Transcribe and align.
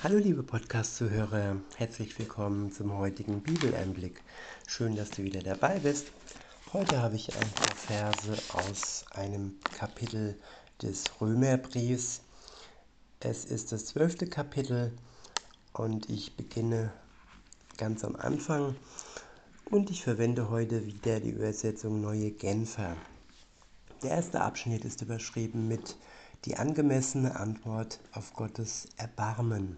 Hallo 0.00 0.18
liebe 0.18 0.44
Podcast-Zuhörer, 0.44 1.56
herzlich 1.76 2.16
willkommen 2.20 2.70
zum 2.70 2.96
heutigen 2.96 3.40
Bibeleinblick. 3.40 4.22
Schön, 4.68 4.94
dass 4.94 5.10
du 5.10 5.24
wieder 5.24 5.40
dabei 5.42 5.80
bist. 5.80 6.12
Heute 6.72 7.02
habe 7.02 7.16
ich 7.16 7.34
ein 7.34 7.50
paar 7.50 7.74
Verse 7.74 8.32
aus 8.52 9.04
einem 9.10 9.58
Kapitel 9.76 10.38
des 10.80 11.02
Römerbriefs. 11.20 12.20
Es 13.18 13.44
ist 13.44 13.72
das 13.72 13.86
zwölfte 13.86 14.28
Kapitel 14.28 14.92
und 15.72 16.08
ich 16.08 16.36
beginne 16.36 16.92
ganz 17.76 18.04
am 18.04 18.14
Anfang 18.14 18.76
und 19.64 19.90
ich 19.90 20.04
verwende 20.04 20.48
heute 20.48 20.86
wieder 20.86 21.18
die 21.18 21.30
Übersetzung 21.30 22.00
Neue 22.00 22.30
Genfer. 22.30 22.96
Der 24.04 24.10
erste 24.10 24.42
Abschnitt 24.42 24.84
ist 24.84 25.02
überschrieben 25.02 25.66
mit 25.66 25.96
die 26.44 26.56
angemessene 26.56 27.34
Antwort 27.34 27.98
auf 28.12 28.32
Gottes 28.34 28.86
Erbarmen. 28.96 29.76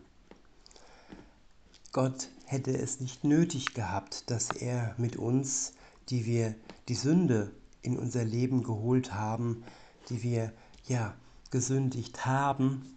Gott 1.93 2.29
hätte 2.45 2.71
es 2.79 3.01
nicht 3.01 3.25
nötig 3.25 3.75
gehabt, 3.75 4.31
dass 4.31 4.53
er 4.53 4.95
mit 4.97 5.17
uns, 5.17 5.73
die 6.09 6.25
wir 6.25 6.55
die 6.89 6.95
Sünde 6.95 7.51
in 7.83 7.99
unser 7.99 8.25
Leben 8.25 8.63
geholt 8.63 9.13
haben, 9.13 9.65
die 10.09 10.23
wir 10.23 10.53
ja 10.85 11.17
gesündigt 11.51 12.27
haben, 12.27 12.97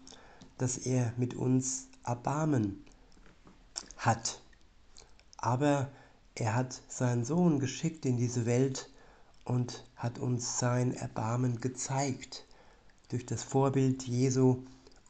dass 0.60 0.78
er 0.78 1.12
mit 1.18 1.34
uns 1.34 1.88
Erbarmen 2.06 2.84
hat. 3.98 4.44
Aber 5.38 5.91
er 6.36 6.54
hat 6.54 6.80
seinen 6.88 7.26
Sohn 7.26 7.60
geschickt 7.60 8.05
in 8.05 8.18
diese 8.18 8.46
Welt 8.46 8.91
und 9.44 9.88
hat 9.96 10.20
uns 10.20 10.60
sein 10.60 10.94
Erbarmen 10.94 11.60
gezeigt 11.62 12.46
durch 13.10 13.26
das 13.26 13.41
Vorbild 13.41 14.04
Jesu 14.04 14.62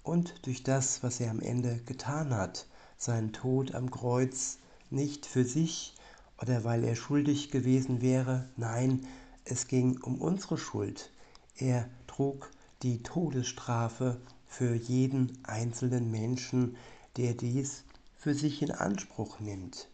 und 0.03 0.45
durch 0.47 0.63
das, 0.63 1.03
was 1.03 1.19
er 1.19 1.31
am 1.31 1.41
Ende 1.41 1.81
getan 1.85 2.33
hat 2.33 2.65
seinen 3.03 3.33
Tod 3.33 3.75
am 3.75 3.91
Kreuz 3.91 4.59
nicht 4.89 5.25
für 5.25 5.43
sich 5.43 5.95
oder 6.41 6.63
weil 6.63 6.83
er 6.83 6.95
schuldig 6.95 7.51
gewesen 7.51 8.01
wäre, 8.01 8.47
nein, 8.57 9.05
es 9.45 9.67
ging 9.67 9.97
um 10.01 10.21
unsere 10.21 10.57
Schuld. 10.57 11.11
Er 11.57 11.89
trug 12.07 12.51
die 12.81 13.03
Todesstrafe 13.03 14.19
für 14.47 14.73
jeden 14.73 15.37
einzelnen 15.43 16.11
Menschen, 16.11 16.77
der 17.17 17.33
dies 17.33 17.83
für 18.17 18.33
sich 18.33 18.61
in 18.61 18.71
Anspruch 18.71 19.39
nimmt. 19.39 19.89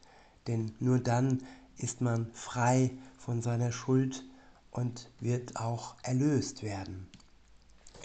Denn 0.47 0.73
nur 0.80 1.00
dann 1.00 1.44
ist 1.78 2.02
man 2.02 2.30
frei 2.34 2.91
von 3.17 3.41
seiner 3.41 3.72
Schuld 3.72 4.23
und 4.72 5.09
wird 5.19 5.56
auch 5.56 5.95
erlöst 6.03 6.64
werden. 6.64 7.08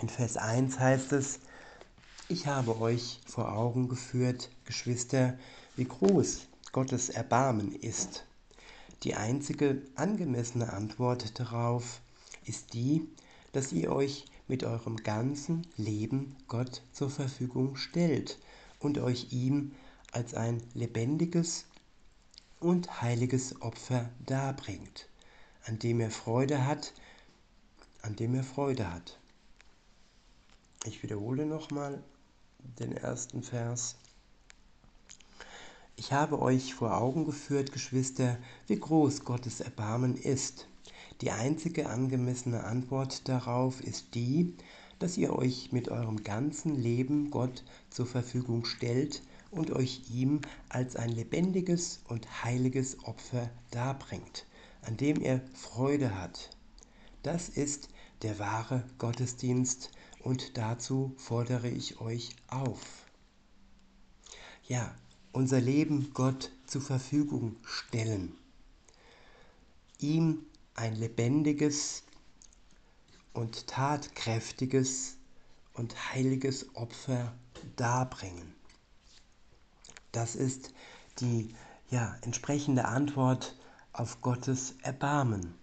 In 0.01 0.09
Vers 0.09 0.37
1 0.37 0.79
heißt 0.79 1.13
es, 1.13 1.41
ich 2.29 2.47
habe 2.47 2.81
euch 2.81 3.21
vor 3.27 3.53
Augen 3.53 3.89
geführt, 3.89 4.49
Geschwister, 4.65 5.39
wie 5.77 5.85
groß 5.85 6.47
Gottes 6.73 7.11
Erbarmen 7.11 7.75
ist. 7.75 8.25
Die 9.03 9.15
einzige 9.15 9.83
angemessene 9.95 10.73
Antwort 10.73 11.39
darauf 11.39 12.01
ist 12.47 12.73
die, 12.73 13.07
dass 13.53 13.73
ihr 13.73 13.93
euch 13.93 14.25
mit 14.49 14.65
eurem 14.65 14.97
ganzen 14.97 15.67
Leben 15.77 16.35
Gott 16.49 16.83
zur 16.93 17.11
Verfügung 17.11 17.77
stellt 17.77 18.39
und 18.81 18.99
euch 18.99 19.33
ihm 19.33 19.73
als 20.13 20.33
ein 20.33 20.63
lebendiges 20.73 21.67
und 22.59 23.03
heiliges 23.03 23.61
Opfer 23.61 24.09
darbringt, 24.25 25.09
an 25.67 25.79
dem 25.79 26.01
er 26.01 26.11
Freude 26.11 26.67
hat, 26.67 26.95
an 28.01 28.17
dem 28.17 28.35
er 28.35 28.45
Freude 28.45 28.91
hat. 28.91 29.19
Ich 30.87 31.03
wiederhole 31.03 31.47
nochmal, 31.47 32.03
den 32.79 32.97
ersten 32.97 33.43
Vers. 33.43 33.97
Ich 35.97 36.13
habe 36.13 36.41
euch 36.41 36.75
vor 36.75 36.97
Augen 36.97 37.25
geführt, 37.25 37.73
Geschwister, 37.73 38.37
wie 38.67 38.79
groß 38.79 39.25
Gottes 39.25 39.61
Erbarmen 39.61 40.17
ist. 40.17 40.67
Die 41.21 41.31
einzige 41.31 41.89
angemessene 41.89 42.65
Antwort 42.65 43.29
darauf 43.29 43.81
ist 43.81 44.15
die, 44.15 44.55
dass 44.99 45.17
ihr 45.17 45.35
euch 45.37 45.71
mit 45.71 45.89
eurem 45.89 46.25
ganzen 46.25 46.75
Leben 46.75 47.31
Gott 47.31 47.65
zur 47.91 48.07
Verfügung 48.07 48.65
stellt 48.65 49.23
und 49.51 49.71
euch 49.71 50.03
ihm 50.11 50.41
als 50.69 50.97
ein 50.97 51.11
lebendiges 51.11 52.01
und 52.09 52.45
heiliges 52.45 53.05
Opfer 53.05 53.51
darbringt, 53.71 54.47
an 54.83 54.97
dem 54.97 55.21
er 55.21 55.41
Freude 55.55 56.21
hat. 56.21 56.51
Das 57.23 57.49
ist 57.49 57.89
der 58.23 58.39
wahre 58.39 58.85
Gottesdienst, 58.99 59.91
und 60.25 60.57
dazu 60.57 61.15
fordere 61.19 61.69
ich 61.69 62.01
euch 62.01 62.31
auf. 62.49 62.81
Ja, 64.67 64.95
unser 65.33 65.61
Leben 65.61 66.13
Gott 66.15 66.51
zur 66.67 66.81
Verfügung 66.81 67.57
stellen. 67.63 68.35
Ihm 69.99 70.47
ein 70.75 70.97
lebendiges 70.97 72.05
und 73.35 73.67
tatkräftiges 73.67 75.19
und 75.75 76.15
heiliges 76.15 76.75
Opfer 76.75 77.35
darbringen. 77.77 78.55
Das 80.11 80.35
ist 80.37 80.73
die 81.21 81.55
ja, 81.91 82.17
entsprechende 82.23 82.87
Antwort 82.87 83.57
auf 83.93 84.23
Gottes 84.23 84.75
Erbarmen, 84.83 85.55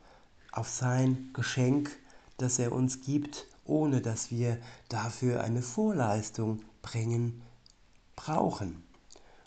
auf 0.51 0.69
sein 0.69 1.31
Geschenk, 1.33 1.97
das 2.38 2.59
er 2.59 2.73
uns 2.73 3.01
gibt 3.01 3.47
ohne 3.71 4.01
dass 4.01 4.29
wir 4.29 4.57
dafür 4.89 5.43
eine 5.43 5.61
Vorleistung 5.61 6.59
bringen 6.81 7.41
brauchen. 8.15 8.83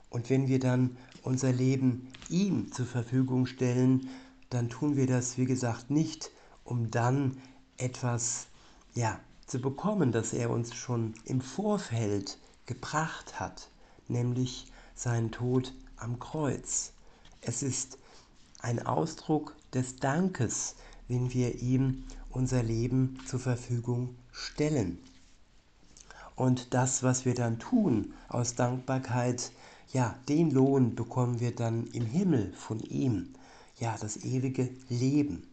Und 0.08 0.30
wenn 0.30 0.48
wir 0.48 0.58
dann 0.58 0.96
unser 1.22 1.52
Leben 1.52 2.08
ihm 2.30 2.72
zur 2.72 2.86
Verfügung 2.86 3.46
stellen, 3.46 4.08
dann 4.48 4.70
tun 4.70 4.96
wir 4.96 5.06
das, 5.06 5.36
wie 5.36 5.44
gesagt, 5.44 5.90
nicht, 5.90 6.30
um 6.64 6.90
dann 6.90 7.36
etwas 7.76 8.46
ja, 8.94 9.20
zu 9.46 9.60
bekommen, 9.60 10.10
das 10.10 10.32
er 10.32 10.50
uns 10.50 10.74
schon 10.74 11.14
im 11.26 11.40
Vorfeld 11.40 12.38
gebracht 12.64 13.38
hat, 13.38 13.68
nämlich 14.08 14.72
seinen 14.94 15.32
Tod 15.32 15.74
am 15.96 16.18
Kreuz. 16.18 16.92
Es 17.42 17.62
ist 17.62 17.98
ein 18.60 18.86
Ausdruck 18.86 19.54
des 19.74 19.96
Dankes, 19.96 20.76
wenn 21.08 21.34
wir 21.34 21.56
ihm 21.60 22.04
unser 22.34 22.62
Leben 22.62 23.18
zur 23.26 23.40
Verfügung 23.40 24.16
stellen. 24.32 24.98
Und 26.36 26.74
das, 26.74 27.02
was 27.02 27.24
wir 27.24 27.34
dann 27.34 27.58
tun 27.58 28.12
aus 28.28 28.56
Dankbarkeit, 28.56 29.52
ja, 29.92 30.16
den 30.28 30.50
Lohn 30.50 30.96
bekommen 30.96 31.38
wir 31.38 31.54
dann 31.54 31.86
im 31.88 32.04
Himmel 32.04 32.52
von 32.54 32.80
ihm. 32.80 33.34
Ja, 33.78 33.96
das 34.00 34.24
ewige 34.24 34.68
Leben. 34.88 35.46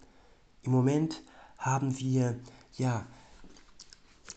Im 0.64 0.72
Moment 0.72 1.22
haben 1.58 2.00
wir 2.00 2.40
ja 2.78 3.06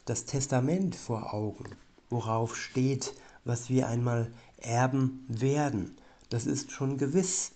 das 0.05 0.26
Testament 0.26 0.94
vor 0.94 1.32
Augen, 1.32 1.65
worauf 2.11 2.56
steht, 2.56 3.15
was 3.44 3.71
wir 3.71 3.88
einmal 3.88 4.31
erben 4.59 5.25
werden. 5.28 5.97
Das 6.28 6.44
ist 6.44 6.71
schon 6.71 6.99
gewiss. 6.99 7.53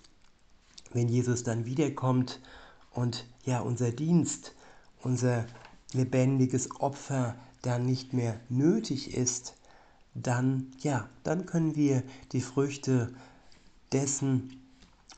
Wenn 0.92 1.08
Jesus 1.08 1.42
dann 1.42 1.66
wiederkommt 1.66 2.40
und 2.92 3.26
ja 3.44 3.60
unser 3.60 3.90
Dienst 3.90 4.54
unser 5.02 5.46
lebendiges 5.92 6.80
Opfer 6.80 7.36
dann 7.62 7.86
nicht 7.86 8.12
mehr 8.12 8.38
nötig 8.48 9.14
ist, 9.14 9.54
dann 10.14 10.72
ja, 10.80 11.08
dann 11.22 11.46
können 11.46 11.76
wir 11.76 12.02
die 12.32 12.40
Früchte 12.40 13.12
dessen 13.92 14.60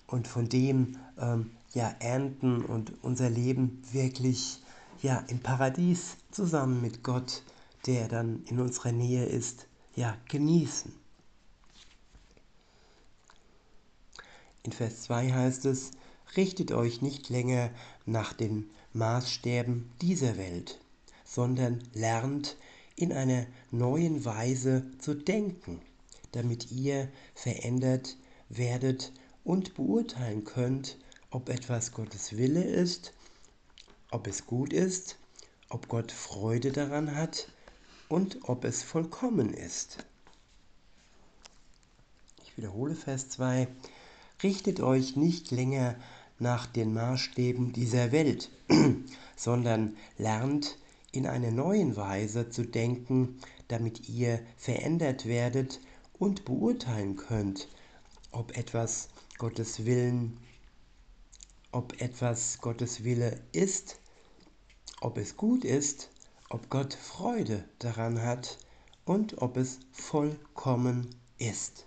und 0.07 0.29
von 0.29 0.49
dem 0.49 0.97
ähm, 1.19 1.51
ja 1.73 1.95
ernten 2.01 2.65
und 2.65 2.93
unser 3.03 3.31
Leben 3.31 3.83
wirklich 3.93 4.63
ja 5.03 5.25
im 5.29 5.41
Paradies 5.41 6.17
zusammen 6.31 6.81
mit 6.81 7.03
Gott, 7.03 7.43
der 7.87 8.09
dann 8.09 8.43
in 8.45 8.61
unserer 8.61 8.93
Nähe 8.93 9.25
ist, 9.25 9.67
ja 9.95 10.17
genießen. 10.29 10.93
In 14.63 14.73
Vers 14.73 15.03
2 15.03 15.33
heißt 15.33 15.65
es, 15.65 15.93
richtet 16.37 16.73
euch 16.73 17.01
nicht 17.01 17.31
länger 17.31 17.71
nach 18.05 18.33
den 18.35 18.69
Maßstäben 18.93 19.91
dieser 20.01 20.37
Welt, 20.37 20.81
sondern 21.25 21.83
lernt 21.95 22.57
in 22.97 23.13
einer 23.13 23.47
neuen 23.71 24.25
Weise 24.25 24.85
zu 24.99 25.15
denken, 25.15 25.81
damit 26.33 26.71
ihr 26.71 27.09
verändert 27.35 28.17
werdet 28.49 29.13
und 29.45 29.75
beurteilen 29.75 30.45
könnt, 30.45 30.99
ob 31.31 31.49
etwas 31.49 31.93
Gottes 31.93 32.37
Wille 32.37 32.65
ist, 32.65 33.13
ob 34.11 34.27
es 34.27 34.47
gut 34.47 34.73
ist, 34.73 35.17
ob 35.69 35.89
Gott 35.89 36.11
Freude 36.11 36.73
daran 36.73 37.15
hat 37.15 37.49
und 38.09 38.41
ob 38.49 38.65
es 38.65 38.83
vollkommen 38.83 39.55
ist. 39.55 40.05
Ich 42.43 42.57
wiederhole 42.57 42.97
Vers 42.97 43.29
2. 43.31 43.69
Richtet 44.43 44.81
euch 44.81 45.15
nicht 45.15 45.53
länger 45.53 45.95
nach 46.41 46.67
den 46.67 46.93
Maßstäben 46.93 47.73
dieser 47.73 48.13
Welt, 48.13 48.51
sondern 49.37 49.97
lernt 50.19 50.79
in 51.13 51.27
einer 51.27 51.51
neuen 51.51 51.97
Weise 51.97 52.51
zu 52.51 52.65
denken, 52.65 53.39
damit 53.69 54.09
ihr 54.09 54.41
verändert 54.57 55.27
werdet 55.27 55.81
und 56.19 56.45
beurteilen 56.45 57.17
könnt, 57.17 57.69
ob 58.33 58.57
etwas 58.57 59.09
Gottes 59.39 59.85
Willen, 59.85 60.39
ob 61.73 62.01
etwas 62.01 62.59
Gottes 62.61 63.05
Wille 63.05 63.41
ist, 63.53 63.99
ob 65.01 65.19
es 65.19 65.37
gut 65.37 65.65
ist, 65.65 66.11
ob 66.49 66.69
Gott 66.69 66.95
Freude 66.95 67.65
daran 67.79 68.21
hat 68.23 68.59
und 69.05 69.41
ob 69.41 69.57
es 69.57 69.81
vollkommen 69.93 71.09
ist. 71.39 71.87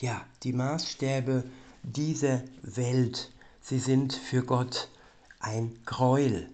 Ja, 0.00 0.26
die 0.42 0.52
Maßstäbe 0.52 1.44
dieser 1.82 2.42
Welt, 2.62 3.30
sie 3.68 3.78
sind 3.78 4.14
für 4.14 4.42
Gott 4.42 4.88
ein 5.40 5.78
Gräuel. 5.84 6.48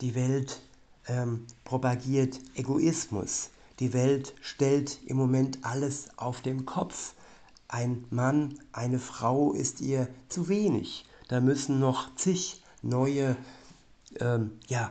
Die 0.00 0.14
Welt 0.14 0.62
ähm, 1.06 1.46
propagiert 1.62 2.40
Egoismus. 2.54 3.50
Die 3.80 3.92
Welt 3.92 4.34
stellt 4.40 4.98
im 5.04 5.18
Moment 5.18 5.58
alles 5.60 6.08
auf 6.16 6.40
den 6.40 6.64
Kopf. 6.64 7.12
Ein 7.68 8.06
Mann, 8.08 8.58
eine 8.72 8.98
Frau 8.98 9.52
ist 9.52 9.82
ihr 9.82 10.08
zu 10.30 10.48
wenig. 10.48 11.04
Da 11.28 11.42
müssen 11.42 11.80
noch 11.80 12.14
zig 12.16 12.62
neue 12.80 13.36
ähm, 14.20 14.52
ja, 14.66 14.90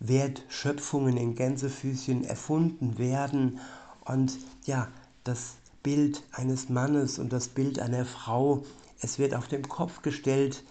Wertschöpfungen 0.00 1.16
in 1.16 1.36
Gänsefüßchen 1.36 2.24
erfunden 2.24 2.98
werden. 2.98 3.60
Und 4.04 4.36
ja, 4.64 4.88
das 5.22 5.54
Bild 5.84 6.24
eines 6.32 6.68
Mannes 6.70 7.20
und 7.20 7.32
das 7.32 7.46
Bild 7.46 7.78
einer 7.78 8.04
Frau, 8.04 8.64
es 9.00 9.20
wird 9.20 9.34
auf 9.34 9.46
den 9.46 9.68
Kopf 9.68 10.02
gestellt. 10.02 10.64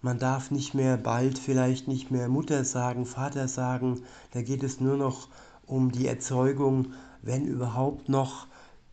Man 0.00 0.18
darf 0.18 0.50
nicht 0.50 0.74
mehr 0.74 0.96
bald 0.96 1.38
vielleicht 1.38 1.88
nicht 1.88 2.10
mehr 2.10 2.28
Mutter 2.28 2.64
sagen, 2.64 3.04
Vater 3.04 3.48
sagen. 3.48 4.02
Da 4.32 4.42
geht 4.42 4.62
es 4.62 4.80
nur 4.80 4.96
noch 4.96 5.28
um 5.66 5.90
die 5.90 6.06
Erzeugung, 6.06 6.92
wenn 7.22 7.46
überhaupt 7.46 8.08
noch. 8.08 8.46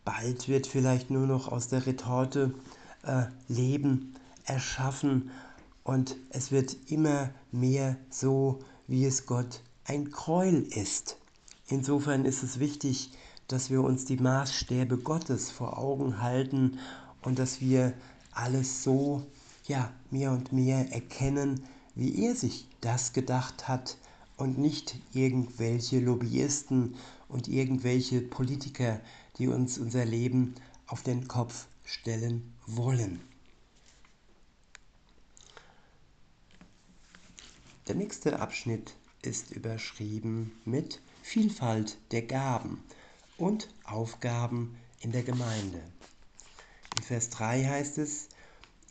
Bald 0.04 0.48
wird 0.48 0.66
vielleicht 0.66 1.10
nur 1.10 1.26
noch 1.26 1.50
aus 1.50 1.68
der 1.68 1.86
Retorte 1.86 2.54
äh, 3.04 3.24
Leben 3.48 4.14
erschaffen 4.44 5.30
und 5.84 6.16
es 6.30 6.50
wird 6.50 6.76
immer 6.90 7.30
mehr 7.52 7.96
so, 8.10 8.58
wie 8.88 9.04
es 9.04 9.26
Gott 9.26 9.60
ein 9.84 10.10
Gräuel 10.10 10.62
ist. 10.62 11.16
Insofern 11.68 12.24
ist 12.24 12.42
es 12.42 12.58
wichtig, 12.58 13.12
dass 13.48 13.70
wir 13.70 13.82
uns 13.82 14.04
die 14.04 14.16
Maßstäbe 14.16 14.98
Gottes 14.98 15.50
vor 15.50 15.78
Augen 15.78 16.20
halten 16.20 16.78
und 17.22 17.38
dass 17.38 17.60
wir 17.60 17.92
alles 18.32 18.82
so 18.82 19.24
ja, 19.68 19.92
mehr 20.10 20.32
und 20.32 20.52
mehr 20.52 20.92
erkennen, 20.92 21.64
wie 21.94 22.24
er 22.24 22.34
sich 22.34 22.68
das 22.80 23.12
gedacht 23.12 23.68
hat 23.68 23.96
und 24.36 24.58
nicht 24.58 24.96
irgendwelche 25.12 25.98
Lobbyisten 25.98 26.96
und 27.28 27.48
irgendwelche 27.48 28.20
Politiker, 28.20 29.00
die 29.38 29.48
uns 29.48 29.78
unser 29.78 30.04
Leben 30.04 30.54
auf 30.86 31.02
den 31.02 31.26
Kopf 31.26 31.66
stellen 31.84 32.54
wollen. 32.66 33.20
Der 37.88 37.94
nächste 37.94 38.40
Abschnitt 38.40 38.94
ist 39.22 39.52
überschrieben 39.52 40.52
mit 40.64 41.00
Vielfalt 41.22 41.98
der 42.10 42.22
Gaben 42.22 42.82
und 43.36 43.68
Aufgaben 43.84 44.76
in 45.00 45.12
der 45.12 45.22
Gemeinde. 45.22 45.80
In 46.96 47.02
Vers 47.04 47.30
3 47.30 47.64
heißt 47.64 47.98
es, 47.98 48.28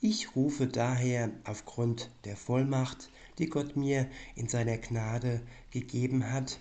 ich 0.05 0.35
rufe 0.35 0.67
daher 0.67 1.31
aufgrund 1.45 2.11
der 2.25 2.37
Vollmacht, 2.37 3.09
die 3.39 3.47
Gott 3.47 3.75
mir 3.75 4.07
in 4.35 4.47
seiner 4.47 4.77
Gnade 4.77 5.41
gegeben 5.71 6.31
hat, 6.31 6.59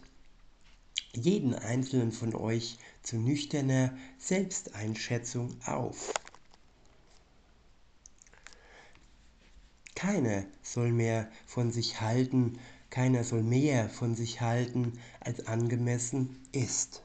jeden 1.12 1.54
einzelnen 1.54 2.10
von 2.10 2.34
euch 2.34 2.78
zu 3.02 3.16
nüchterner 3.16 3.94
Selbsteinschätzung 4.18 5.54
auf. 5.66 6.14
Keiner 9.94 10.46
soll 10.62 10.90
mehr 10.90 11.30
von 11.44 11.70
sich 11.70 12.00
halten, 12.00 12.58
keiner 12.88 13.24
soll 13.24 13.42
mehr 13.42 13.90
von 13.90 14.14
sich 14.14 14.40
halten, 14.40 14.98
als 15.20 15.46
angemessen 15.46 16.40
ist. 16.52 17.02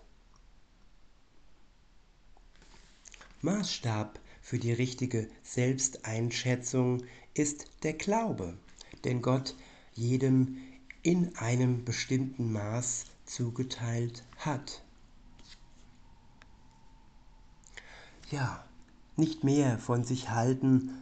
Maßstab 3.42 4.20
für 4.50 4.58
die 4.58 4.74
richtige 4.74 5.30
Selbsteinschätzung 5.44 7.04
ist 7.36 7.68
der 7.84 7.94
Glaube, 7.94 8.58
den 9.06 9.22
Gott 9.22 9.54
jedem 9.94 10.58
in 11.04 11.36
einem 11.36 11.86
bestimmten 11.86 12.52
Maß 12.52 13.06
zugeteilt 13.28 14.24
hat. 14.38 14.82
Ja, 18.32 18.66
nicht 19.18 19.44
mehr 19.44 19.78
von 19.78 20.04
sich 20.04 20.32
halten, 20.32 20.98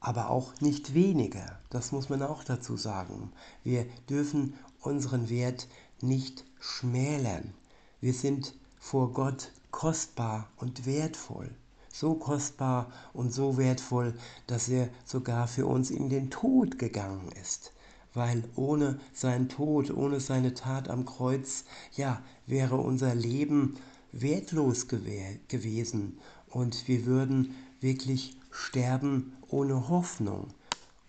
aber 0.00 0.28
auch 0.28 0.60
nicht 0.60 0.92
weniger. 0.92 1.58
Das 1.70 1.90
muss 1.90 2.10
man 2.10 2.20
auch 2.20 2.44
dazu 2.44 2.76
sagen. 2.76 3.32
Wir 3.64 3.86
dürfen 4.10 4.52
unseren 4.82 5.30
Wert 5.30 5.68
nicht 6.02 6.44
schmälern. 6.60 7.54
Wir 8.02 8.12
sind 8.12 8.52
vor 8.78 9.14
Gott 9.14 9.52
kostbar 9.70 10.50
und 10.58 10.84
wertvoll. 10.84 11.50
So 12.00 12.14
kostbar 12.14 12.92
und 13.12 13.34
so 13.34 13.56
wertvoll, 13.56 14.14
dass 14.46 14.68
er 14.68 14.88
sogar 15.04 15.48
für 15.48 15.66
uns 15.66 15.90
in 15.90 16.08
den 16.08 16.30
Tod 16.30 16.78
gegangen 16.78 17.28
ist. 17.42 17.72
Weil 18.14 18.44
ohne 18.54 19.00
seinen 19.12 19.48
Tod, 19.48 19.90
ohne 19.90 20.20
seine 20.20 20.54
Tat 20.54 20.88
am 20.88 21.04
Kreuz, 21.06 21.64
ja, 21.96 22.22
wäre 22.46 22.76
unser 22.76 23.16
Leben 23.16 23.74
wertlos 24.12 24.86
gewesen 24.86 26.18
und 26.50 26.86
wir 26.86 27.04
würden 27.04 27.56
wirklich 27.80 28.36
sterben 28.52 29.36
ohne 29.48 29.88
Hoffnung 29.88 30.54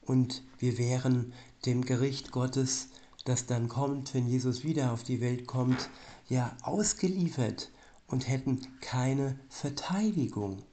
und 0.08 0.42
wir 0.58 0.80
wären 0.80 1.34
dem 1.68 1.86
Gericht 1.86 2.32
Gottes, 2.32 2.88
das 3.26 3.46
dann 3.46 3.70
kommt, 3.70 4.16
wenn 4.16 4.28
Jesus 4.28 4.64
wieder 4.64 4.92
auf 4.92 5.04
die 5.04 5.22
Welt 5.22 5.46
kommt, 5.46 5.88
ja 6.30 6.52
ausgeliefert 6.64 7.70
und 8.08 8.28
hätten 8.28 8.62
keine 8.82 9.40
Verteidigung. 9.50 10.64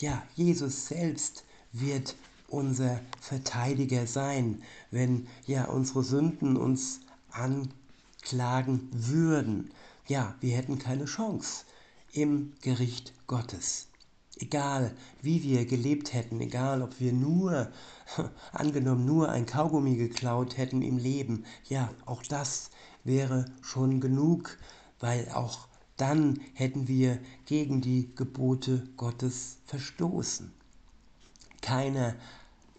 Ja, 0.00 0.22
Jesus 0.36 0.86
selbst 0.86 1.42
wird 1.72 2.14
unser 2.46 3.00
Verteidiger 3.20 4.06
sein, 4.06 4.62
wenn 4.92 5.26
ja 5.44 5.64
unsere 5.64 6.04
Sünden 6.04 6.56
uns 6.56 7.00
anklagen 7.32 8.88
würden. 8.92 9.72
Ja, 10.06 10.36
wir 10.40 10.56
hätten 10.56 10.78
keine 10.78 11.06
Chance 11.06 11.64
im 12.12 12.52
Gericht 12.60 13.12
Gottes. 13.26 13.88
Egal, 14.36 14.94
wie 15.20 15.42
wir 15.42 15.66
gelebt 15.66 16.14
hätten, 16.14 16.40
egal, 16.40 16.82
ob 16.82 17.00
wir 17.00 17.12
nur, 17.12 17.72
angenommen, 18.52 19.04
nur 19.04 19.30
ein 19.30 19.46
Kaugummi 19.46 19.96
geklaut 19.96 20.56
hätten 20.56 20.80
im 20.80 20.98
Leben, 20.98 21.44
ja, 21.68 21.92
auch 22.06 22.22
das 22.22 22.70
wäre 23.02 23.46
schon 23.62 24.00
genug, 24.00 24.58
weil 25.00 25.28
auch 25.30 25.66
dann 25.98 26.40
hätten 26.54 26.88
wir 26.88 27.18
gegen 27.44 27.82
die 27.82 28.10
Gebote 28.14 28.88
Gottes 28.96 29.58
verstoßen. 29.66 30.50
Keiner 31.60 32.14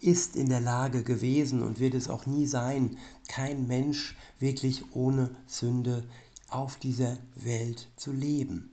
ist 0.00 0.34
in 0.34 0.48
der 0.48 0.60
Lage 0.60 1.02
gewesen 1.02 1.62
und 1.62 1.78
wird 1.78 1.94
es 1.94 2.08
auch 2.08 2.26
nie 2.26 2.46
sein, 2.46 2.96
kein 3.28 3.66
Mensch 3.66 4.16
wirklich 4.38 4.96
ohne 4.96 5.30
Sünde 5.46 6.04
auf 6.48 6.76
dieser 6.76 7.18
Welt 7.36 7.88
zu 7.96 8.10
leben. 8.10 8.70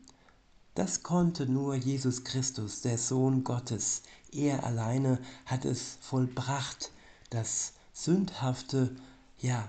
Das 0.74 1.04
konnte 1.04 1.48
nur 1.48 1.76
Jesus 1.76 2.24
Christus, 2.24 2.82
der 2.82 2.98
Sohn 2.98 3.44
Gottes. 3.44 4.04
Er 4.32 4.64
alleine 4.64 5.20
hat 5.46 5.66
es 5.66 5.98
vollbracht, 6.02 6.92
das 7.30 7.74
Sündhafte 7.94 8.96
ja 9.40 9.68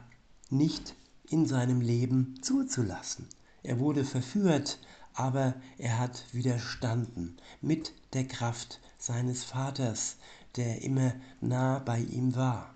nicht 0.51 0.95
in 1.29 1.47
seinem 1.47 1.81
Leben 1.81 2.35
zuzulassen. 2.43 3.27
Er 3.63 3.79
wurde 3.79 4.05
verführt, 4.05 4.79
aber 5.15 5.55
er 5.79 5.99
hat 5.99 6.25
widerstanden 6.33 7.37
mit 7.61 7.93
der 8.13 8.27
Kraft 8.27 8.81
seines 8.99 9.45
Vaters, 9.45 10.17
der 10.57 10.83
immer 10.83 11.15
nah 11.41 11.81
bei 11.81 12.01
ihm 12.01 12.37
war. 12.37 12.75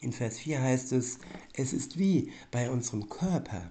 In 0.00 0.12
Vers 0.12 0.38
4 0.38 0.62
heißt 0.62 0.92
es, 0.92 1.18
es 1.54 1.72
ist 1.72 1.98
wie 1.98 2.32
bei 2.50 2.70
unserem 2.70 3.08
Körper. 3.08 3.70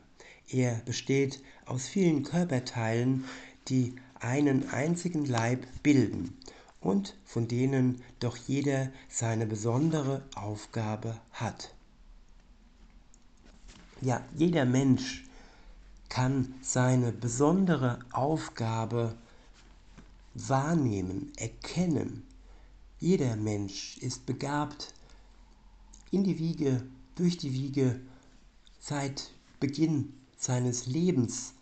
Er 0.49 0.75
besteht 0.85 1.41
aus 1.65 1.87
vielen 1.87 2.23
Körperteilen, 2.23 3.25
die 3.67 3.95
einen 4.19 4.69
einzigen 4.69 5.25
Leib 5.25 5.65
bilden 5.83 6.37
und 6.81 7.17
von 7.25 7.47
denen 7.47 8.01
doch 8.19 8.35
jeder 8.35 8.91
seine 9.09 9.45
besondere 9.45 10.23
Aufgabe 10.35 11.19
hat. 11.31 11.73
Ja, 14.01 14.21
jeder 14.35 14.65
Mensch 14.65 15.23
kann 16.07 16.53
seine 16.61 17.11
besondere 17.11 17.97
Aufgabe 18.11 19.15
wahrnehmen, 20.35 21.31
erkennen. 21.35 22.23
Jeder 22.99 23.35
Mensch 23.35 23.97
ist 23.97 24.27
begabt 24.27 24.93
in 26.11 26.23
die 26.23 26.37
Wiege, 26.37 26.83
durch 27.15 27.37
die 27.37 27.53
Wiege 27.53 27.99
seit 28.79 29.31
Beginn 29.59 30.13
seines 30.37 30.85
Lebens 30.85 31.53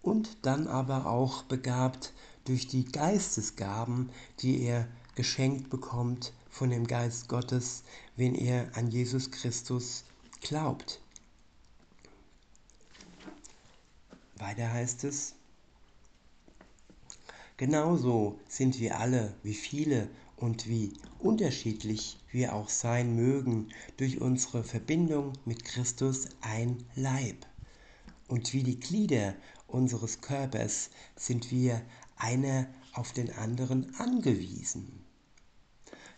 und 0.00 0.36
dann 0.42 0.68
aber 0.68 1.06
auch 1.06 1.42
begabt 1.42 2.12
durch 2.44 2.68
die 2.68 2.84
Geistesgaben, 2.84 4.10
die 4.40 4.62
er 4.62 4.86
geschenkt 5.16 5.70
bekommt 5.70 6.32
von 6.50 6.70
dem 6.70 6.86
Geist 6.86 7.28
Gottes, 7.28 7.82
wenn 8.16 8.36
er 8.36 8.76
an 8.76 8.92
Jesus 8.92 9.32
Christus 9.32 10.04
glaubt. 10.40 11.00
Weiter 14.38 14.72
heißt 14.72 15.04
es, 15.04 15.34
genauso 17.56 18.38
sind 18.48 18.80
wir 18.80 18.98
alle, 18.98 19.34
wie 19.42 19.54
viele 19.54 20.08
und 20.36 20.68
wie 20.68 20.92
unterschiedlich 21.20 22.18
wir 22.30 22.54
auch 22.54 22.68
sein 22.68 23.14
mögen, 23.14 23.68
durch 23.96 24.20
unsere 24.20 24.64
Verbindung 24.64 25.32
mit 25.44 25.64
Christus 25.64 26.28
ein 26.40 26.84
Leib. 26.96 27.46
Und 28.26 28.52
wie 28.52 28.62
die 28.62 28.80
Glieder 28.80 29.34
unseres 29.68 30.20
Körpers 30.20 30.90
sind 31.16 31.50
wir 31.50 31.80
einer 32.16 32.66
auf 32.92 33.12
den 33.12 33.32
anderen 33.32 33.94
angewiesen. 33.96 35.04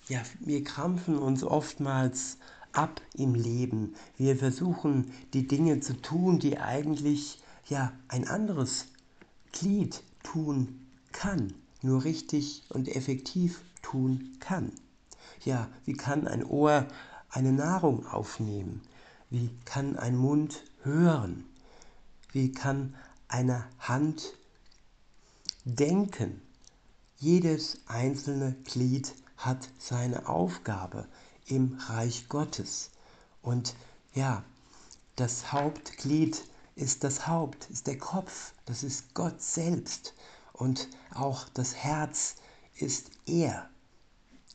Ja, 0.09 0.23
wir 0.41 0.63
krampfen 0.65 1.19
uns 1.19 1.43
oftmals 1.43 2.39
ab 2.73 3.01
im 3.15 3.35
Leben. 3.35 3.95
Wir 4.17 4.37
versuchen 4.37 5.13
die 5.33 5.47
Dinge 5.47 5.81
zu 5.81 6.01
tun, 6.01 6.39
die 6.39 6.59
eigentlich 6.59 7.39
ja 7.69 7.93
ein 8.09 8.27
anderes 8.29 8.87
Glied 9.53 10.03
tun 10.23 10.87
kann, 11.13 11.55
nur 11.83 12.05
richtig 12.05 12.65
und 12.71 12.89
effektiv 12.89 13.61
tun 13.83 14.37
kann. 14.41 14.73
Ja, 15.45 15.69
wie 15.85 15.95
kann 15.95 16.27
ein 16.27 16.45
Ohr 16.45 16.87
eine 17.31 17.53
Nahrung 17.53 18.07
aufnehmen? 18.07 18.83
Wie 19.31 19.51
kann 19.65 19.97
ein 19.97 20.17
Mund 20.17 20.63
hören? 20.83 21.45
Wie 22.33 22.53
kann 22.53 22.95
eine 23.29 23.67
Hand 23.79 24.35
denken? 25.65 26.43
Jedes 27.19 27.81
einzelne 27.87 28.53
Glied 28.65 29.15
hat 29.37 29.69
seine 29.79 30.29
Aufgabe 30.29 31.07
im 31.47 31.79
Reich 31.89 32.29
Gottes. 32.29 32.91
Und 33.43 33.75
ja, 34.15 34.45
das 35.17 35.53
Hauptglied 35.53 36.43
ist 36.77 37.05
das 37.05 37.27
Haupt, 37.27 37.69
ist 37.71 37.87
der 37.87 37.99
Kopf, 37.99 38.53
das 38.67 38.83
ist 38.83 39.15
Gott 39.15 39.43
selbst. 39.43 40.15
Und 40.53 40.89
auch 41.13 41.49
das 41.49 41.75
Herz 41.75 42.37
ist 42.75 43.11
er. 43.27 43.69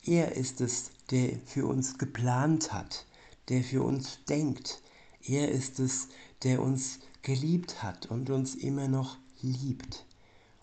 Er 0.04 0.34
ist 0.36 0.60
es, 0.60 0.90
der 1.10 1.38
für 1.44 1.66
uns 1.66 1.98
geplant 1.98 2.72
hat, 2.72 3.06
der 3.48 3.62
für 3.62 3.82
uns 3.82 4.24
denkt. 4.28 4.82
Er 5.20 5.50
ist 5.50 5.78
es, 5.78 6.08
der 6.42 6.62
uns 6.62 7.00
geliebt 7.22 7.82
hat 7.82 8.06
und 8.06 8.30
uns 8.30 8.54
immer 8.54 8.88
noch 8.88 9.18
liebt. 9.40 10.04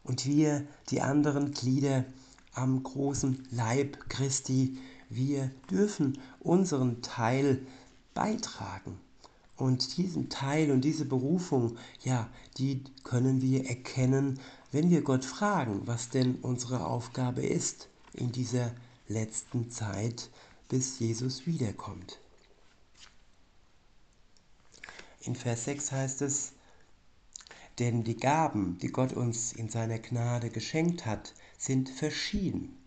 Und 0.04 0.26
wir, 0.26 0.66
die 0.90 1.02
anderen 1.02 1.52
Glieder 1.52 2.06
am 2.54 2.82
großen 2.84 3.48
Leib 3.52 4.10
Christi, 4.10 4.78
wir 5.10 5.52
dürfen 5.70 6.20
unseren 6.40 7.02
Teil 7.02 7.66
beitragen. 8.14 9.00
Und 9.60 9.98
diesen 9.98 10.30
Teil 10.30 10.72
und 10.72 10.86
diese 10.86 11.04
Berufung, 11.04 11.78
ja, 12.06 12.30
die 12.58 12.82
können 13.04 13.42
wir 13.42 13.68
erkennen, 13.68 14.40
wenn 14.72 14.90
wir 14.90 15.02
Gott 15.02 15.26
fragen, 15.26 15.82
was 15.86 16.08
denn 16.10 16.36
unsere 16.36 16.86
Aufgabe 16.86 17.46
ist 17.46 17.90
in 18.14 18.32
dieser 18.32 18.72
letzten 19.10 19.70
Zeit, 19.70 20.30
bis 20.70 21.00
Jesus 21.00 21.46
wiederkommt. 21.46 22.20
In 25.20 25.36
Vers 25.36 25.66
6 25.66 25.92
heißt 25.92 26.22
es, 26.22 26.54
denn 27.80 28.06
die 28.06 28.16
Gaben, 28.16 28.78
die 28.78 28.88
Gott 28.88 29.12
uns 29.12 29.52
in 29.52 29.68
seiner 29.68 30.00
Gnade 30.00 30.52
geschenkt 30.52 31.06
hat, 31.06 31.34
sind 31.58 31.90
verschieden. 31.90 32.78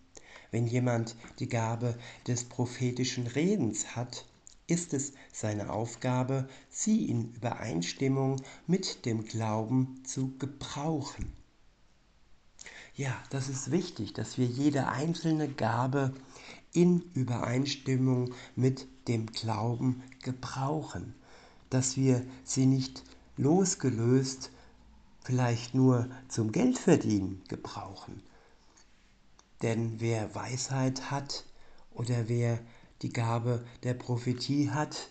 Wenn 0.50 0.66
jemand 0.66 1.16
die 1.38 1.50
Gabe 1.50 1.98
des 2.26 2.44
prophetischen 2.44 3.26
Redens 3.26 3.94
hat, 3.94 4.24
ist 4.72 4.94
es 4.94 5.12
seine 5.32 5.70
Aufgabe, 5.70 6.48
sie 6.70 7.08
in 7.08 7.32
Übereinstimmung 7.34 8.40
mit 8.66 9.04
dem 9.04 9.24
Glauben 9.24 10.02
zu 10.04 10.36
gebrauchen. 10.38 11.32
Ja, 12.94 13.14
das 13.30 13.48
ist 13.48 13.70
wichtig, 13.70 14.14
dass 14.14 14.38
wir 14.38 14.46
jede 14.46 14.88
einzelne 14.88 15.48
Gabe 15.48 16.14
in 16.72 17.02
Übereinstimmung 17.12 18.34
mit 18.56 18.86
dem 19.08 19.26
Glauben 19.26 20.02
gebrauchen, 20.22 21.14
dass 21.68 21.96
wir 21.96 22.24
sie 22.44 22.66
nicht 22.66 23.04
losgelöst 23.36 24.50
vielleicht 25.20 25.74
nur 25.74 26.08
zum 26.28 26.50
Geldverdienen 26.50 27.42
gebrauchen. 27.48 28.22
Denn 29.60 30.00
wer 30.00 30.34
Weisheit 30.34 31.10
hat 31.10 31.44
oder 31.92 32.28
wer 32.28 32.58
die 33.02 33.12
Gabe 33.12 33.64
der 33.82 33.94
Prophetie 33.94 34.70
hat 34.70 35.10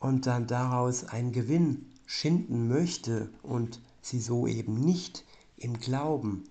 und 0.00 0.26
dann 0.26 0.46
daraus 0.46 1.04
einen 1.04 1.32
Gewinn 1.32 1.86
schinden 2.06 2.68
möchte 2.68 3.30
und 3.42 3.80
sie 4.02 4.20
so 4.20 4.46
eben 4.46 4.74
nicht 4.74 5.24
im 5.56 5.78
Glauben, 5.78 6.44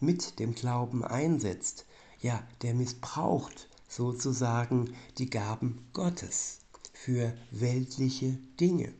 mit 0.00 0.38
dem 0.38 0.54
Glauben 0.54 1.04
einsetzt, 1.04 1.86
ja, 2.20 2.42
der 2.62 2.74
missbraucht 2.74 3.68
sozusagen 3.88 4.94
die 5.18 5.28
Gaben 5.28 5.84
Gottes 5.92 6.60
für 6.92 7.36
weltliche 7.50 8.38
Dinge. 8.58 8.92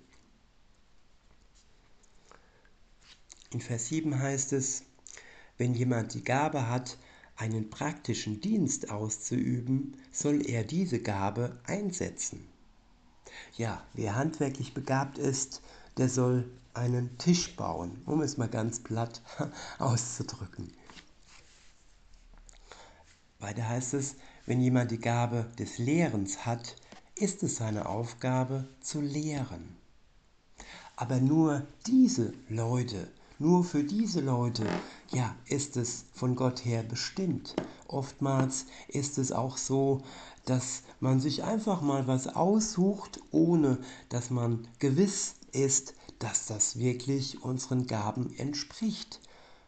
In 3.50 3.60
Vers 3.60 3.88
7 3.88 4.18
heißt 4.18 4.52
es, 4.52 4.84
wenn 5.58 5.74
jemand 5.74 6.14
die 6.14 6.24
Gabe 6.24 6.68
hat, 6.68 6.96
einen 7.36 7.70
praktischen 7.70 8.40
Dienst 8.40 8.90
auszuüben, 8.90 9.96
soll 10.12 10.46
er 10.46 10.64
diese 10.64 11.00
Gabe 11.00 11.58
einsetzen. 11.64 12.46
Ja, 13.56 13.82
wer 13.94 14.14
handwerklich 14.14 14.74
begabt 14.74 15.18
ist, 15.18 15.62
der 15.96 16.08
soll 16.08 16.50
einen 16.74 17.18
Tisch 17.18 17.56
bauen, 17.56 18.00
um 18.06 18.22
es 18.22 18.36
mal 18.36 18.48
ganz 18.48 18.80
platt 18.80 19.22
auszudrücken. 19.78 20.72
Weiter 23.38 23.68
heißt 23.68 23.94
es, 23.94 24.16
wenn 24.46 24.60
jemand 24.60 24.90
die 24.90 25.00
Gabe 25.00 25.50
des 25.58 25.78
Lehrens 25.78 26.46
hat, 26.46 26.76
ist 27.14 27.42
es 27.42 27.56
seine 27.56 27.86
Aufgabe 27.86 28.68
zu 28.80 29.00
lehren. 29.00 29.76
Aber 30.96 31.20
nur 31.20 31.66
diese 31.86 32.32
Leute 32.48 33.08
nur 33.42 33.64
für 33.64 33.82
diese 33.82 34.20
Leute, 34.20 34.64
ja, 35.10 35.34
ist 35.46 35.76
es 35.76 36.04
von 36.14 36.36
Gott 36.36 36.64
her 36.64 36.84
bestimmt. 36.84 37.56
Oftmals 37.88 38.66
ist 38.88 39.18
es 39.18 39.32
auch 39.32 39.56
so, 39.56 40.00
dass 40.44 40.84
man 41.00 41.18
sich 41.20 41.42
einfach 41.42 41.82
mal 41.82 42.06
was 42.06 42.28
aussucht, 42.28 43.20
ohne 43.32 43.78
dass 44.08 44.30
man 44.30 44.68
gewiss 44.78 45.34
ist, 45.50 45.94
dass 46.20 46.46
das 46.46 46.78
wirklich 46.78 47.42
unseren 47.42 47.88
Gaben 47.88 48.32
entspricht. 48.38 49.20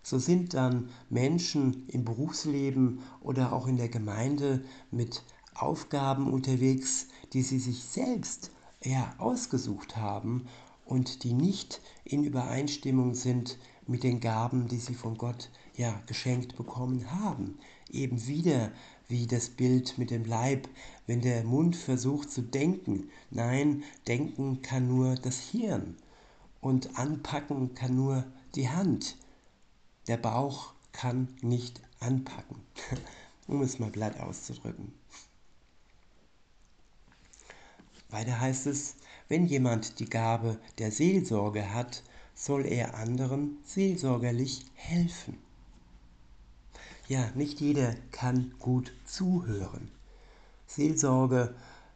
So 0.04 0.20
sind 0.20 0.54
dann 0.54 0.90
Menschen 1.10 1.88
im 1.88 2.04
Berufsleben 2.04 3.00
oder 3.20 3.52
auch 3.52 3.66
in 3.66 3.76
der 3.76 3.88
Gemeinde 3.88 4.64
mit 4.92 5.24
Aufgaben 5.54 6.32
unterwegs, 6.32 7.08
die 7.32 7.42
sie 7.42 7.58
sich 7.58 7.82
selbst 7.82 8.52
ja, 8.84 9.14
ausgesucht 9.18 9.96
haben 9.96 10.46
und 10.84 11.24
die 11.24 11.32
nicht 11.32 11.80
in 12.04 12.24
Übereinstimmung 12.24 13.14
sind 13.14 13.58
mit 13.86 14.02
den 14.02 14.20
Gaben, 14.20 14.68
die 14.68 14.78
sie 14.78 14.94
von 14.94 15.16
Gott 15.16 15.50
ja 15.76 16.00
geschenkt 16.06 16.56
bekommen 16.56 17.10
haben. 17.10 17.58
Eben 17.90 18.26
wieder 18.26 18.72
wie 19.08 19.26
das 19.26 19.50
Bild 19.50 19.98
mit 19.98 20.10
dem 20.10 20.24
Leib, 20.24 20.68
wenn 21.06 21.20
der 21.20 21.44
Mund 21.44 21.76
versucht 21.76 22.30
zu 22.30 22.42
denken. 22.42 23.10
Nein, 23.30 23.84
denken 24.06 24.62
kann 24.62 24.88
nur 24.88 25.14
das 25.16 25.38
Hirn 25.38 25.96
und 26.60 26.98
anpacken 26.98 27.74
kann 27.74 27.94
nur 27.94 28.24
die 28.54 28.68
Hand. 28.68 29.16
Der 30.06 30.16
Bauch 30.16 30.72
kann 30.92 31.28
nicht 31.42 31.80
anpacken, 32.00 32.56
um 33.46 33.62
es 33.62 33.78
mal 33.78 33.90
glatt 33.90 34.18
auszudrücken. 34.18 34.92
Weiter 38.10 38.40
heißt 38.40 38.66
es, 38.66 38.96
wenn 39.28 39.46
jemand 39.46 39.98
die 40.00 40.08
Gabe 40.08 40.58
der 40.78 40.90
Seelsorge 40.90 41.72
hat, 41.72 42.02
soll 42.34 42.66
er 42.66 42.94
anderen 42.94 43.58
seelsorgerlich 43.64 44.66
helfen. 44.74 45.38
Ja, 47.06 47.30
nicht 47.34 47.60
jeder 47.60 47.94
kann 48.12 48.54
gut 48.58 48.92
zuhören. 49.04 49.90
Seelsorge, 50.66 51.54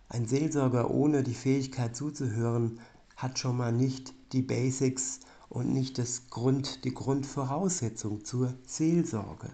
ein 0.09 0.27
Seelsorger 0.27 0.91
ohne 0.91 1.23
die 1.23 1.35
Fähigkeit 1.35 1.97
zuzuhören, 1.97 2.81
hat 3.17 3.39
schon 3.39 3.57
mal 3.57 3.73
nicht 3.73 4.15
die 4.33 4.43
Basics 4.43 5.21
und 5.49 5.73
nicht 5.73 5.99
das 5.99 6.29
Grund, 6.31 6.85
die 6.85 6.95
Grundvoraussetzung 6.95 8.25
zur 8.25 8.55
Seelsorge. 8.67 9.51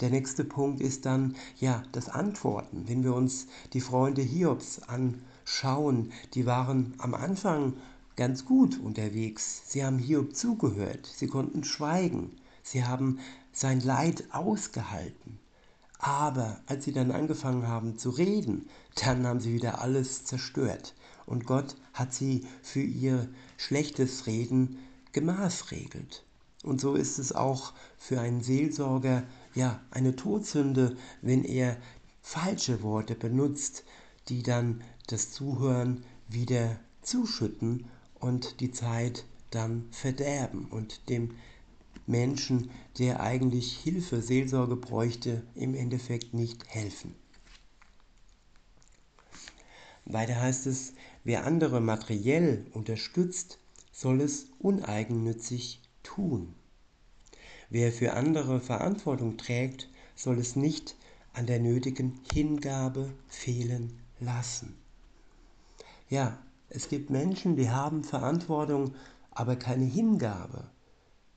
Der 0.00 0.10
nächste 0.10 0.44
Punkt 0.44 0.80
ist 0.80 1.06
dann 1.06 1.34
ja 1.56 1.82
das 1.90 2.08
Antworten. 2.08 2.84
Wenn 2.86 3.02
wir 3.02 3.14
uns 3.14 3.48
die 3.72 3.80
Freunde 3.80 4.22
Hiobs 4.22 4.80
anschauen, 5.48 6.12
die 6.34 6.44
waren 6.44 6.94
am 6.98 7.14
Anfang 7.14 7.74
ganz 8.16 8.44
gut 8.44 8.78
unterwegs. 8.78 9.62
Sie 9.66 9.82
haben 9.82 9.98
Hiob 9.98 10.36
zugehört, 10.36 11.06
sie 11.06 11.26
konnten 11.26 11.64
schweigen, 11.64 12.36
sie 12.62 12.84
haben 12.84 13.18
sein 13.52 13.80
Leid 13.80 14.24
ausgehalten. 14.30 15.38
Aber 15.98 16.60
als 16.66 16.84
sie 16.84 16.92
dann 16.92 17.10
angefangen 17.10 17.66
haben 17.66 17.98
zu 17.98 18.10
reden, 18.10 18.68
dann 19.02 19.26
haben 19.26 19.40
sie 19.40 19.54
wieder 19.54 19.80
alles 19.80 20.24
zerstört. 20.24 20.94
Und 21.26 21.46
Gott 21.46 21.76
hat 21.92 22.12
sie 22.12 22.46
für 22.62 22.82
ihr 22.82 23.28
schlechtes 23.56 24.26
Reden 24.26 24.78
gemaßregelt. 25.12 26.24
Und 26.62 26.80
so 26.80 26.94
ist 26.94 27.18
es 27.18 27.32
auch 27.32 27.72
für 27.96 28.20
einen 28.20 28.42
Seelsorger 28.42 29.24
ja 29.54 29.80
eine 29.90 30.14
Todsünde, 30.14 30.96
wenn 31.22 31.44
er 31.44 31.78
falsche 32.20 32.82
Worte 32.82 33.14
benutzt, 33.14 33.84
die 34.28 34.42
dann 34.42 34.82
das 35.08 35.32
Zuhören 35.32 36.04
wieder 36.28 36.78
zuschütten 37.02 37.86
und 38.20 38.60
die 38.60 38.70
Zeit 38.70 39.24
dann 39.50 39.88
verderben 39.90 40.66
und 40.66 41.08
dem 41.08 41.34
Menschen, 42.06 42.70
der 42.98 43.20
eigentlich 43.20 43.76
Hilfe, 43.76 44.22
Seelsorge 44.22 44.76
bräuchte, 44.76 45.42
im 45.54 45.74
Endeffekt 45.74 46.34
nicht 46.34 46.66
helfen. 46.68 47.14
Weiter 50.04 50.40
heißt 50.40 50.66
es, 50.66 50.94
wer 51.24 51.46
andere 51.46 51.80
materiell 51.80 52.66
unterstützt, 52.72 53.58
soll 53.92 54.20
es 54.22 54.46
uneigennützig 54.58 55.82
tun. 56.02 56.54
Wer 57.68 57.92
für 57.92 58.14
andere 58.14 58.60
Verantwortung 58.60 59.36
trägt, 59.36 59.90
soll 60.16 60.38
es 60.38 60.56
nicht 60.56 60.96
an 61.34 61.46
der 61.46 61.60
nötigen 61.60 62.20
Hingabe 62.32 63.12
fehlen 63.28 63.98
lassen. 64.18 64.74
Ja, 66.08 66.38
es 66.70 66.88
gibt 66.88 67.10
Menschen, 67.10 67.56
die 67.56 67.70
haben 67.70 68.04
Verantwortung, 68.04 68.94
aber 69.30 69.56
keine 69.56 69.84
Hingabe. 69.84 70.70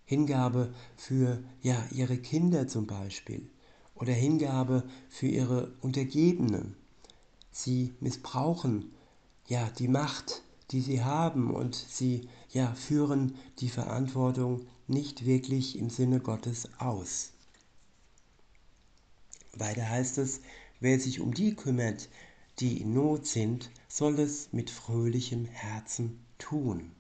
Hingabe 0.05 0.73
für 0.97 1.43
ja, 1.61 1.85
ihre 1.91 2.17
Kinder 2.17 2.67
zum 2.67 2.87
Beispiel 2.87 3.49
oder 3.95 4.13
Hingabe 4.13 4.83
für 5.09 5.27
ihre 5.27 5.71
Untergebenen. 5.81 6.75
Sie 7.51 7.93
missbrauchen 7.99 8.91
ja 9.47 9.69
die 9.77 9.87
Macht, 9.87 10.41
die 10.71 10.81
sie 10.81 11.03
haben 11.03 11.53
und 11.53 11.75
sie 11.75 12.27
ja 12.49 12.73
führen 12.73 13.35
die 13.59 13.69
Verantwortung 13.69 14.67
nicht 14.87 15.25
wirklich 15.25 15.77
im 15.77 15.89
Sinne 15.89 16.19
Gottes 16.19 16.67
aus. 16.79 17.31
Weiter 19.53 19.87
heißt 19.87 20.17
es, 20.17 20.41
wer 20.79 20.99
sich 20.99 21.19
um 21.19 21.33
die 21.33 21.55
kümmert, 21.55 22.09
die 22.59 22.81
in 22.81 22.93
Not 22.93 23.27
sind, 23.27 23.69
soll 23.91 24.19
es 24.19 24.53
mit 24.53 24.69
fröhlichem 24.69 25.45
Herzen 25.45 26.19
tun 26.38 26.91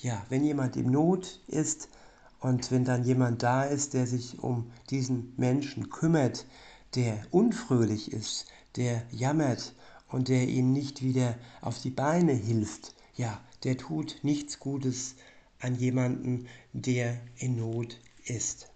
ja, 0.00 0.24
wenn 0.28 0.44
jemand 0.44 0.76
in 0.76 0.90
Not 0.90 1.40
ist 1.46 1.88
und 2.40 2.70
wenn 2.70 2.84
dann 2.84 3.04
jemand 3.04 3.42
da 3.42 3.64
ist, 3.64 3.94
der 3.94 4.06
sich 4.06 4.38
um 4.40 4.70
diesen 4.90 5.32
Menschen 5.36 5.90
kümmert, 5.90 6.46
der 6.94 7.24
unfröhlich 7.30 8.12
ist, 8.12 8.46
der 8.76 9.02
jammert 9.10 9.74
und 10.08 10.28
der 10.28 10.48
ihm 10.48 10.72
nicht 10.72 11.02
wieder 11.02 11.36
auf 11.60 11.78
die 11.80 11.90
Beine 11.90 12.32
hilft, 12.32 12.94
ja, 13.14 13.40
der 13.64 13.76
tut 13.76 14.18
nichts 14.22 14.58
Gutes 14.58 15.14
an 15.60 15.76
jemanden, 15.76 16.48
der 16.72 17.20
in 17.36 17.56
Not 17.56 17.98
ist. 18.24 18.71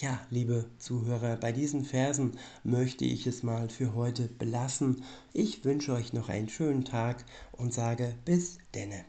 Ja, 0.00 0.20
liebe 0.30 0.64
Zuhörer, 0.78 1.34
bei 1.34 1.50
diesen 1.50 1.84
Versen 1.84 2.38
möchte 2.62 3.04
ich 3.04 3.26
es 3.26 3.42
mal 3.42 3.68
für 3.68 3.94
heute 3.96 4.28
belassen. 4.28 5.02
Ich 5.32 5.64
wünsche 5.64 5.92
euch 5.92 6.12
noch 6.12 6.28
einen 6.28 6.48
schönen 6.48 6.84
Tag 6.84 7.24
und 7.50 7.74
sage 7.74 8.14
bis 8.24 8.58
denne. 8.74 9.04